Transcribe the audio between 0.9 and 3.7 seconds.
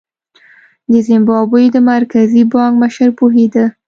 د زیمبابوې د مرکزي بانک مشر پوهېده.